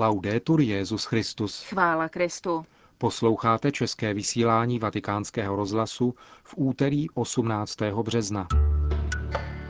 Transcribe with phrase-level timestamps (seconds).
[0.00, 1.64] Laudetur Jezus Christus.
[1.64, 2.64] Chvála Kristu.
[2.98, 6.14] Posloucháte české vysílání Vatikánského rozhlasu
[6.44, 7.76] v úterý 18.
[8.02, 8.48] března.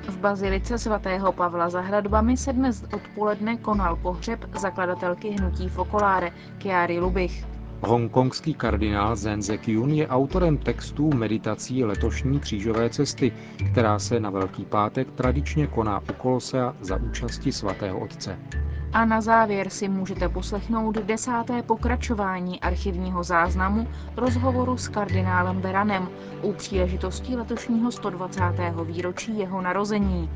[0.09, 6.99] V bazilice svatého Pavla za hradbami se dnes odpoledne konal pohřeb zakladatelky hnutí Fokoláre, Kiary
[6.99, 7.47] Lubich.
[7.83, 13.33] Hongkongský kardinál Zen Zekyun je autorem textů meditací letošní křížové cesty,
[13.73, 18.39] která se na Velký pátek tradičně koná u Kolosea za účasti svatého otce.
[18.93, 26.09] A na závěr si můžete poslechnout desáté pokračování archivního záznamu rozhovoru s kardinálem Beranem
[26.43, 28.43] u příležitosti letošního 120.
[28.85, 30.31] výročí jeho narození.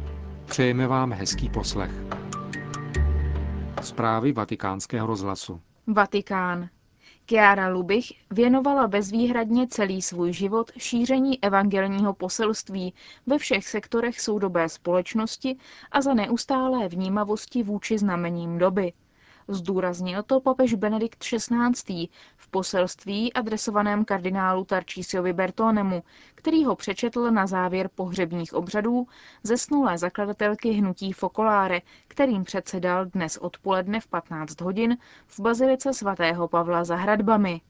[0.47, 1.91] Přejeme vám hezký poslech.
[3.83, 5.61] Zprávy vatikánského rozhlasu.
[5.87, 6.69] Vatikán.
[7.27, 12.95] Kiara Lubich věnovala bezvýhradně celý svůj život šíření evangelního poselství
[13.27, 15.57] ve všech sektorech soudobé společnosti
[15.93, 18.93] a za neustálé vnímavosti vůči znamením doby.
[19.49, 22.09] Zdůraznil to papež Benedikt XVI.
[22.37, 26.03] v poselství adresovaném kardinálu Tarčísiovi Bertonemu,
[26.35, 29.07] který ho přečetl na závěr pohřebních obřadů
[29.43, 34.97] zesnulé zakladatelky hnutí Fokoláre, kterým předsedal dnes odpoledne v 15 hodin
[35.27, 37.61] v bazilice svatého Pavla za hradbami.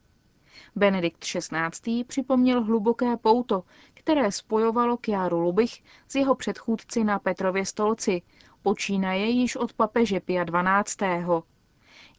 [0.77, 2.05] Benedikt XVI.
[2.05, 3.63] připomněl hluboké pouto,
[3.95, 8.23] které spojovalo Kjáru Lubich s jeho předchůdci na Petrově stolci,
[8.63, 11.07] počínaje již od papeže Pia XII.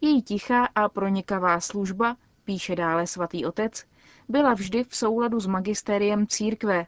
[0.01, 3.85] Její tichá a pronikavá služba, píše dále svatý otec,
[4.29, 6.85] byla vždy v souladu s magisteriem církve.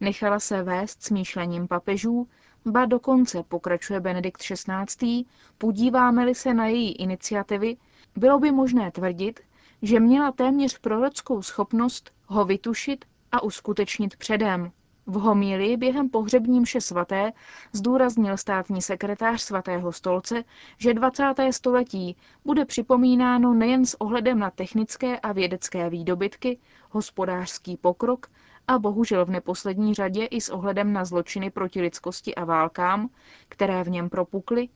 [0.00, 2.28] Nechala se vést smýšlením papežů,
[2.66, 5.24] ba dokonce, pokračuje Benedikt XVI.,
[5.58, 7.76] podíváme-li se na její iniciativy,
[8.16, 9.40] bylo by možné tvrdit,
[9.82, 14.72] že měla téměř prorockou schopnost ho vytušit a uskutečnit předem.
[15.06, 17.32] V homílii během pohřební mše svaté
[17.72, 20.44] zdůraznil státní sekretář svatého stolce,
[20.78, 21.24] že 20.
[21.50, 26.58] století bude připomínáno nejen s ohledem na technické a vědecké výdobytky,
[26.90, 28.26] hospodářský pokrok
[28.68, 33.08] a bohužel v neposlední řadě i s ohledem na zločiny proti lidskosti a válkám,
[33.48, 34.68] které v něm propukly,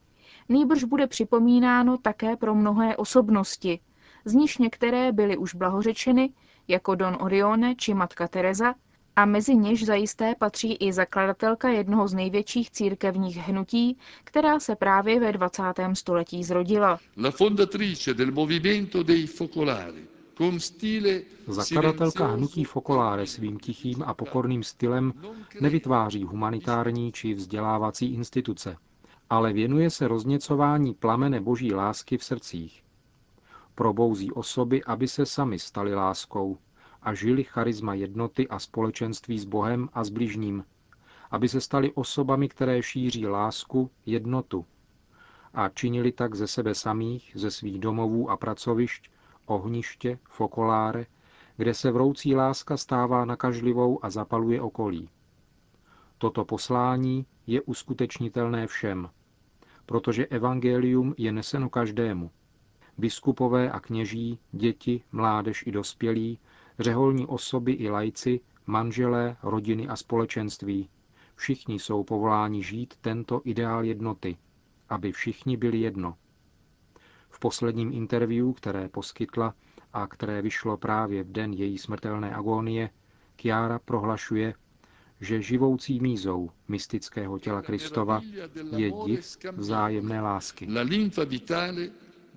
[0.49, 3.79] nýbrž bude připomínáno také pro mnohé osobnosti,
[4.25, 6.29] z níž některé byly už blahořečeny,
[6.67, 8.75] jako Don Orione či Matka Teresa,
[9.19, 15.19] a mezi něž zajisté patří i zakladatelka jednoho z největších církevních hnutí, která se právě
[15.19, 15.63] ve 20.
[15.93, 16.99] století zrodila.
[17.17, 20.03] La fondatrice del movimento dei focolari,
[20.37, 25.13] con stile Zakladatelka hnutí Fokoláre svým tichým a pokorným stylem
[25.61, 28.77] nevytváří humanitární či vzdělávací instituce,
[29.29, 32.83] ale věnuje se rozněcování plamene boží lásky v srdcích.
[33.75, 36.57] Probouzí osoby, aby se sami stali láskou,
[37.01, 40.65] a žili charisma jednoty a společenství s Bohem a s bližním,
[41.31, 44.65] aby se stali osobami, které šíří lásku, jednotu
[45.53, 49.09] a činili tak ze sebe samých, ze svých domovů a pracovišť,
[49.45, 51.05] ohniště, fokoláre,
[51.57, 55.09] kde se vroucí láska stává nakažlivou a zapaluje okolí.
[56.17, 59.09] Toto poslání je uskutečnitelné všem,
[59.85, 62.31] protože evangelium je neseno každému.
[62.97, 66.39] Biskupové a kněží, děti, mládež i dospělí
[66.79, 70.89] řeholní osoby i lajci, manželé, rodiny a společenství.
[71.35, 74.37] Všichni jsou povoláni žít tento ideál jednoty,
[74.89, 76.15] aby všichni byli jedno.
[77.29, 79.53] V posledním interview, které poskytla
[79.93, 82.89] a které vyšlo právě v den její smrtelné agónie,
[83.35, 84.53] Kiara prohlašuje,
[85.21, 88.21] že živoucí mízou mystického těla Kristova
[88.75, 90.67] je div vzájemné lásky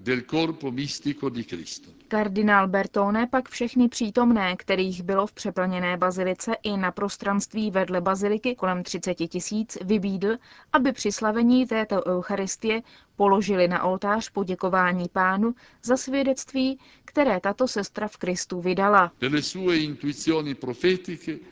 [0.02, 1.90] del corpo mistico di Cristo.
[2.08, 8.54] Kardinál Bertone pak všechny přítomné, kterých bylo v přeplněné bazilice i na prostranství vedle baziliky
[8.54, 10.36] kolem 30 tisíc, vybídl,
[10.72, 12.82] aby při slavení této eucharistie
[13.16, 19.12] položili na oltář poděkování pánu za svědectví, které tato sestra v Kristu vydala.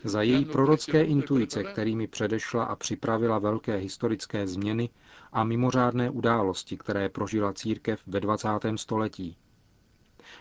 [0.04, 4.88] Za její prorocké intuice, kterými předešla a připravila velké historické změny
[5.32, 8.49] a mimořádné události, které prožila církev ve 20.
[8.76, 9.37] století.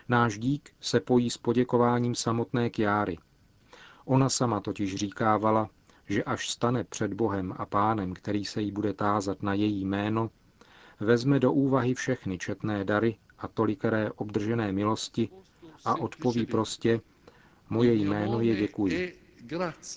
[0.10, 3.18] Náš dík se pojí s poděkováním samotné Kjáry.
[4.06, 5.70] Ona sama totiž říkávala,
[6.10, 10.30] že až stane před Bohem a pánem, který se jí bude tázat na její jméno,
[11.00, 15.30] vezme do úvahy všechny četné dary a tolikeré obdržené milosti
[15.86, 17.02] a odpoví prostě,
[17.70, 19.16] moje jméno je děkuji.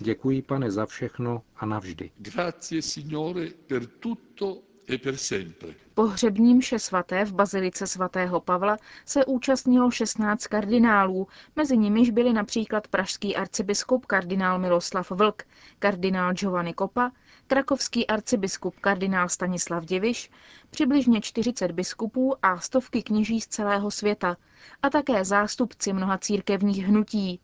[0.01, 2.11] Děkuji, pane, za všechno a navždy.
[2.19, 4.59] Grazie, signore, per tutto
[4.91, 5.69] e per sempre.
[5.95, 8.77] Pohřební mše svaté v bazilice svatého Pavla
[9.07, 11.27] se účastnilo 16 kardinálů,
[11.57, 15.43] mezi nimiž byli například pražský arcibiskup kardinál Miloslav Vlk,
[15.79, 17.13] kardinál Giovanni Kopa,
[17.53, 20.31] krakovský arcibiskup kardinál Stanislav Děviš,
[20.71, 24.37] přibližně 40 biskupů a stovky kněží z celého světa
[24.83, 27.41] a také zástupci mnoha církevních hnutí.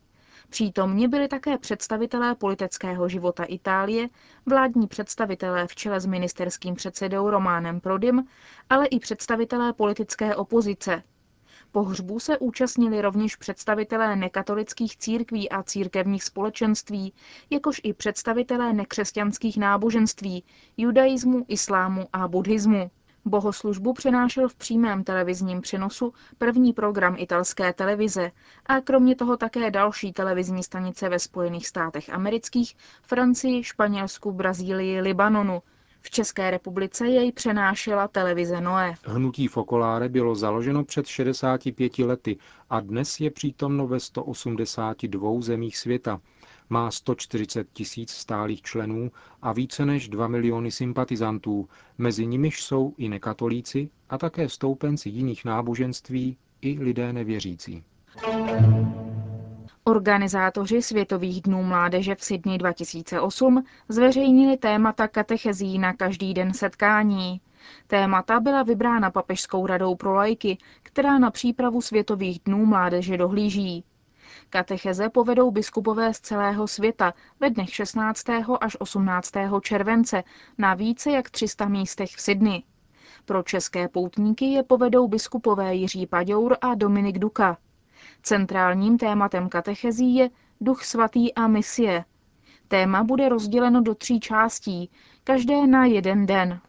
[0.49, 4.08] Přítomni byli také představitelé politického života Itálie,
[4.46, 8.25] vládní představitelé v čele s ministerským předsedou Románem Prodim,
[8.70, 11.02] ale i představitelé politické opozice,
[11.73, 17.15] Pohřbů se účastnili rovněž představitelé nekatolických církví a církevních společenství,
[17.50, 20.44] jakož i představitelé nekřesťanských náboženství,
[20.76, 22.91] judaismu, islámu a buddhismu.
[23.25, 28.31] Bohoslužbu přenášel v přímém televizním přenosu první program italské televize
[28.67, 35.62] a kromě toho také další televizní stanice ve Spojených státech amerických, Francii, Španělsku, Brazílii, Libanonu,
[36.10, 38.94] České republice jej přenášela televize Noé.
[39.05, 42.37] Hnutí Fokoláre bylo založeno před 65 lety
[42.70, 46.20] a dnes je přítomno ve 182 zemích světa.
[46.70, 49.10] Má 140 tisíc stálých členů
[49.43, 51.69] a více než 2 miliony sympatizantů,
[51.99, 57.84] mezi nimiž jsou i nekatolíci a také stoupenci jiných náboženství i lidé nevěřící.
[59.88, 67.40] Organizátoři Světových dnů mládeže v Sydney 2008 zveřejnili témata katechezí na každý den setkání.
[67.87, 73.85] Témata byla vybrána Papežskou radou pro lajky, která na přípravu Světových dnů mládeže dohlíží.
[74.50, 78.25] Katecheze povedou biskupové z celého světa ve dnech 16.
[78.61, 79.32] až 18.
[79.62, 80.25] července
[80.58, 82.62] na více jak 300 místech v Sydney.
[83.25, 87.56] Pro české poutníky je povedou biskupové Jiří Paďour a Dominik Duka.
[88.23, 90.31] Centrálním tématem katechezí je
[90.61, 92.05] Duch svatý a misie.
[92.69, 94.91] Téma bude rozděleno do tří částí,
[95.25, 96.61] každé na jeden den.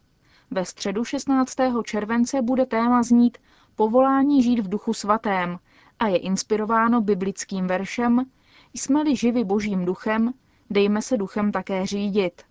[0.50, 1.56] Ve středu 16.
[1.84, 3.38] července bude téma znít
[3.76, 5.58] Povolání žít v duchu svatém
[5.98, 8.26] a je inspirováno biblickým veršem
[8.74, 10.34] Jsme-li živi božím duchem,
[10.70, 12.42] dejme se duchem také řídit.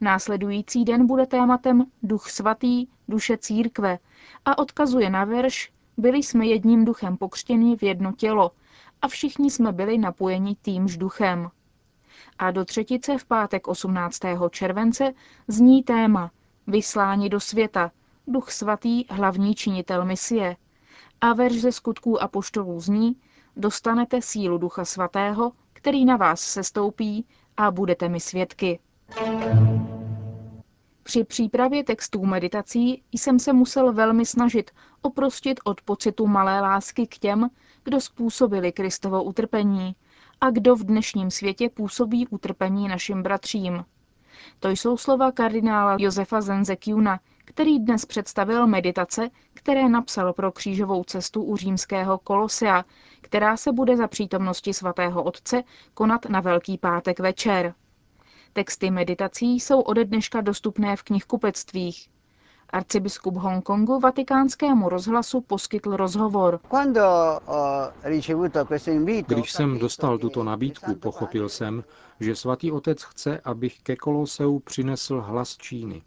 [0.00, 3.98] Následující den bude tématem Duch svatý, duše církve
[4.44, 8.50] a odkazuje na verš byli jsme jedním duchem pokřtěni v jedno tělo
[9.02, 11.50] a všichni jsme byli napojeni týmž duchem.
[12.38, 14.18] A do třetice v pátek 18.
[14.50, 15.12] července
[15.48, 16.30] zní téma
[16.66, 17.90] Vyslání do světa,
[18.26, 20.56] duch svatý, hlavní činitel misie.
[21.20, 23.16] A verš ze skutků apoštolů zní
[23.56, 27.26] Dostanete sílu ducha svatého, který na vás sestoupí
[27.56, 28.78] a budete mi svědky.
[31.06, 34.70] Při přípravě textů meditací jsem se musel velmi snažit
[35.02, 37.48] oprostit od pocitu malé lásky k těm,
[37.84, 39.94] kdo způsobili Kristovo utrpení
[40.40, 43.84] a kdo v dnešním světě působí utrpení našim bratřím.
[44.60, 51.42] To jsou slova kardinála Josefa Zenzekiuna, který dnes představil meditace, které napsal pro křížovou cestu
[51.42, 52.84] u římského Kolosea,
[53.20, 55.62] která se bude za přítomnosti svatého otce
[55.94, 57.74] konat na Velký pátek večer.
[58.56, 62.08] Texty meditací jsou ode dneška dostupné v knihkupectvích.
[62.70, 66.60] Arcibiskup Hongkongu vatikánskému rozhlasu poskytl rozhovor.
[69.26, 71.84] Když jsem dostal tuto nabídku, pochopil jsem,
[72.20, 76.02] že svatý otec chce, abych ke Koloseu přinesl hlas Číny.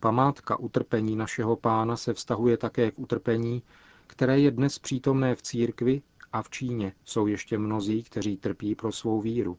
[0.00, 3.62] Památka utrpení našeho pána se vztahuje také k utrpení,
[4.06, 8.92] které je dnes přítomné v církvi a v Číně jsou ještě mnozí, kteří trpí pro
[8.92, 9.58] svou víru.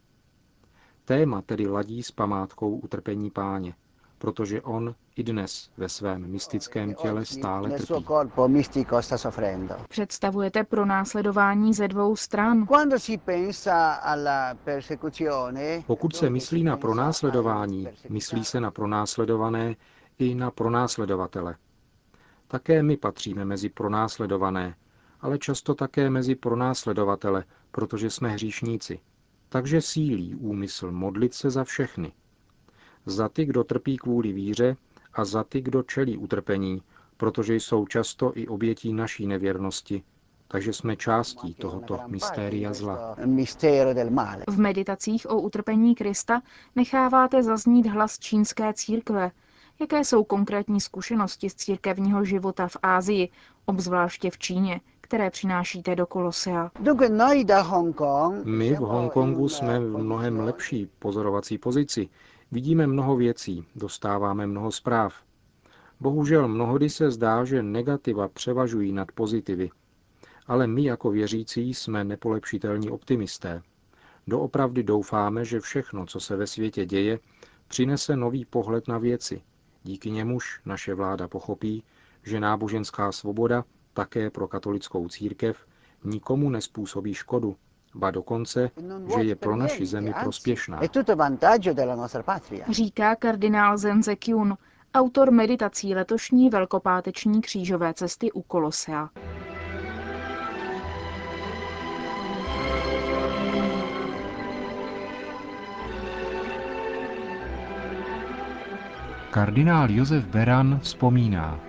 [1.09, 3.73] Téma tedy ladí s památkou utrpení páně,
[4.17, 7.93] protože on i dnes ve svém mystickém těle stále trpí.
[9.89, 12.67] Představujete pro následování ze dvou stran.
[15.87, 19.75] Pokud se myslí na pronásledování, myslí se na pronásledované
[20.19, 21.55] i na pronásledovatele.
[22.47, 24.75] Také my patříme mezi pronásledované,
[25.21, 28.99] ale často také mezi pronásledovatele, protože jsme hříšníci.
[29.49, 32.11] Takže sílí úmysl modlit se za všechny.
[33.05, 34.75] Za ty, kdo trpí kvůli víře
[35.13, 36.81] a za ty, kdo čelí utrpení,
[37.17, 40.03] protože jsou často i obětí naší nevěrnosti,
[40.47, 43.15] takže jsme částí tohoto mystéria zla.
[44.47, 46.41] V meditacích o utrpení Krista
[46.75, 49.31] necháváte zaznít hlas čínské církve.
[49.79, 53.29] Jaké jsou konkrétní zkušenosti z církevního života v Ázii,
[53.65, 56.71] obzvláště v Číně, které přinášíte do Kolosea?
[58.45, 62.09] My v Hongkongu jsme v mnohem lepší pozorovací pozici.
[62.51, 65.13] Vidíme mnoho věcí, dostáváme mnoho zpráv.
[65.99, 69.69] Bohužel mnohdy se zdá, že negativa převažují nad pozitivy.
[70.47, 73.61] Ale my jako věřící jsme nepolepšitelní optimisté.
[74.27, 77.19] Doopravdy doufáme, že všechno, co se ve světě děje,
[77.67, 79.41] přinese nový pohled na věci.
[79.83, 81.83] Díky němuž naše vláda pochopí,
[82.23, 85.65] že náboženská svoboda také pro katolickou církev
[86.03, 87.55] nikomu nespůsobí škodu,
[87.95, 88.71] ba dokonce,
[89.15, 90.79] že je pro naši zemi prospěšná.
[92.69, 94.57] Říká kardinál Zenze Kyun,
[94.93, 99.09] autor meditací letošní velkopáteční křížové cesty u Kolosea.
[109.31, 111.68] Kardinál Josef Beran vzpomíná.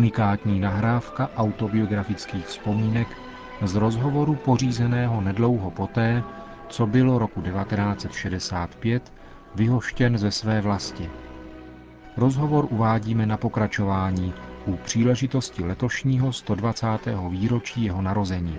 [0.00, 3.08] Unikátní nahrávka autobiografických vzpomínek
[3.64, 6.22] z rozhovoru pořízeného nedlouho poté,
[6.68, 9.12] co bylo roku 1965
[9.54, 11.10] vyhoštěn ze své vlasti.
[12.16, 14.34] Rozhovor uvádíme na pokračování
[14.66, 16.86] u příležitosti letošního 120.
[17.30, 18.58] výročí jeho narození.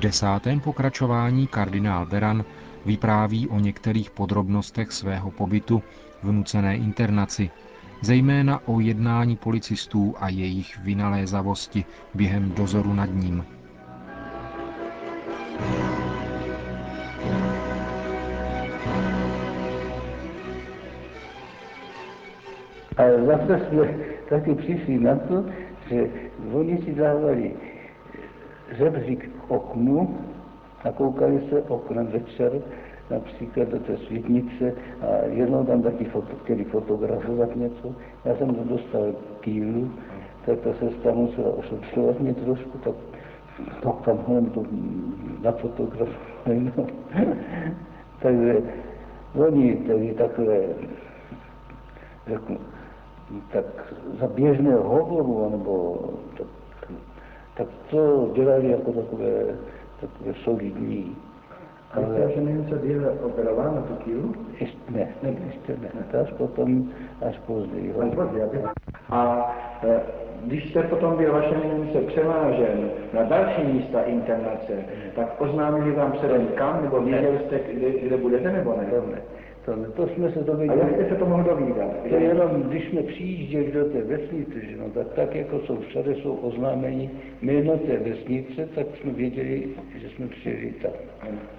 [0.00, 2.44] V desátém pokračování kardinál Beran
[2.86, 5.82] vypráví o některých podrobnostech svého pobytu
[6.22, 7.50] v nucené internaci,
[8.02, 13.44] zejména o jednání policistů a jejich vynalézavosti během dozoru nad ním.
[22.96, 23.94] Ale zase jsme
[24.28, 25.44] taky přišli na to,
[25.90, 26.08] že
[26.52, 27.52] oni si dávali
[28.72, 30.18] žebřík k oknu
[30.84, 32.52] a koukali se oknem večer
[33.10, 37.94] například do té světnice a jednou tam taky foto, chtěli fotografovat něco.
[38.24, 39.90] Já jsem to dostal kýlu,
[40.46, 42.94] tak ta sestra musela ošetřovat mě trošku, tak
[43.82, 44.62] to tam hned to
[45.42, 46.72] nafotografovali.
[46.76, 46.86] No.
[48.22, 48.62] Takže
[49.34, 50.60] oni tedy takové,
[52.26, 52.58] řeknu,
[53.52, 55.98] tak za běžného hovoru, nebo
[56.38, 56.46] tak
[57.60, 59.30] tak to dělali jako takové,
[60.00, 61.16] takové solidní.
[61.92, 64.34] Ale Ale že něco byla operována tu kýlu?
[64.60, 65.88] Ještě ne, ne, ještě ne.
[66.10, 66.88] To až potom,
[67.28, 67.94] až později.
[69.10, 69.50] A
[69.84, 70.00] e,
[70.44, 71.54] když jste potom byl vaše
[71.92, 77.90] se převážen na další místa internace, tak oznámili vám předem kam, nebo věděli jste, kde,
[77.90, 78.86] kde budete, nebo ne?
[79.12, 79.22] Ne.
[79.70, 80.80] To, to jsme se dověděli.
[80.80, 81.90] A jak jste se to mohl dovídat?
[82.08, 86.14] To jenom, když jsme přijížděli do té vesnice, že no, tak, tak jako jsou všade
[86.14, 87.10] jsou oznámení
[87.42, 90.92] jméno té vesnice, tak jsme věděli, že jsme přijeli tam,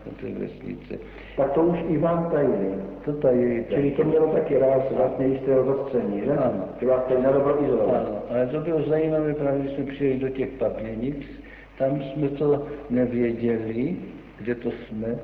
[0.06, 0.98] do té vesnice.
[1.38, 2.76] Tak to už i vám tajili.
[3.06, 3.66] To tajili.
[3.70, 6.32] Čili to mělo taky ráz vlastně jistého zastření, že?
[6.32, 6.66] Ano.
[6.82, 8.08] Že vás tady nedobro izolovat.
[8.08, 11.18] Ano, ale to bylo zajímavé, právě když jsme přijeli do těch Pavněnic,
[11.78, 13.96] tam jsme to nevěděli,
[14.40, 15.16] kde to jsme.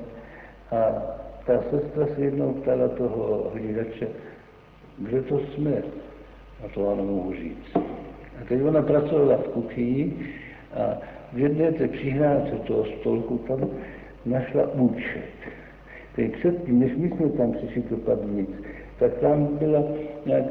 [0.70, 1.02] A
[1.48, 4.08] ta sestra se jednou ptala toho hlídače,
[4.98, 5.82] kde to jsme?
[6.64, 7.76] A to ano mohu říct.
[8.40, 10.12] A teď ona pracovala v kuchyni
[10.74, 10.98] a
[11.32, 13.70] v jedné té přihrádce toho stolku tam
[14.26, 15.32] našla účet.
[16.16, 18.50] Teď předtím, než my jsme tam přišli do Padnic,
[18.98, 19.82] tak tam, byla,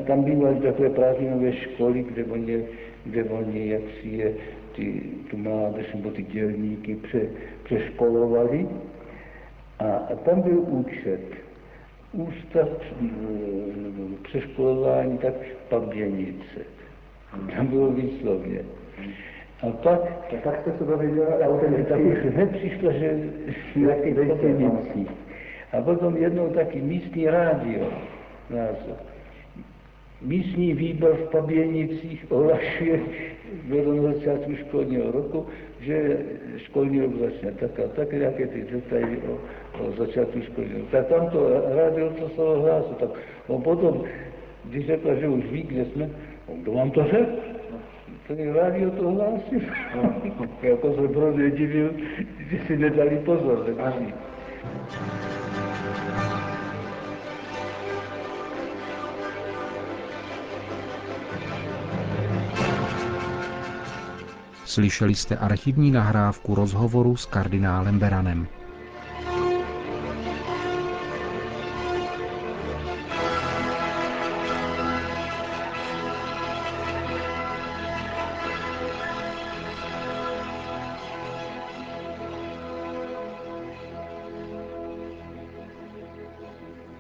[0.08, 2.64] tam bývaly takové prázdninové školy, kde oni,
[3.06, 4.34] kde oni jak si je
[4.76, 7.22] ty, tu mládež nebo ty dělníky pře,
[7.64, 8.68] přeškolovali
[9.80, 11.22] a tam byl účet.
[12.14, 12.68] Ústav
[14.24, 15.34] přeškolování tak
[15.70, 16.60] Pavděnice.
[17.56, 18.60] Tam bylo výslovně.
[19.62, 20.00] A pak,
[20.32, 21.28] tak jak jste se dověděla,
[21.90, 24.16] tak už hned přišlo, že jsme v těch
[25.74, 27.90] A potom jednou taky místní rádio
[28.50, 28.76] nás
[30.22, 33.00] Místní výbor v Paběnicích ohlašuje,
[33.70, 35.46] na začátku školního roku,
[35.80, 36.18] že
[36.58, 39.40] školní rok začne tak a tak, jaké ty detaily o,
[39.84, 40.92] o začátku školního roku.
[40.92, 43.10] Tak tam to rádio to slovo hlásu, tak
[43.48, 44.04] on potom,
[44.66, 46.10] když řekla, že už ví, kde jsme,
[46.48, 47.32] on kdo vám to řekl?
[48.28, 49.60] Ten rádio to hlásil.
[50.62, 51.92] jako se hrozně divil,
[52.50, 53.76] že si nedali pozor.
[53.78, 53.94] Tak
[64.78, 68.48] Slyšeli jste archivní nahrávku rozhovoru s kardinálem Beranem.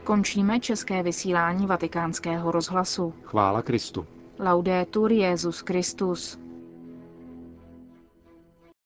[0.04, 3.14] Končíme české vysílání vatikánského rozhlasu.
[3.24, 4.06] Chvála Kristu.
[4.40, 6.47] Laudetur Jezus Christus.